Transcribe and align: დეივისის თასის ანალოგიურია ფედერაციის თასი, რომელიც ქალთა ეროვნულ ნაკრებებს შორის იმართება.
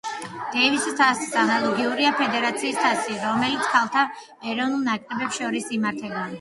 დეივისის 0.53 0.95
თასის 1.01 1.35
ანალოგიურია 1.41 2.15
ფედერაციის 2.23 2.81
თასი, 2.87 3.19
რომელიც 3.27 3.71
ქალთა 3.77 4.09
ეროვნულ 4.17 4.85
ნაკრებებს 4.91 5.41
შორის 5.43 5.73
იმართება. 5.81 6.29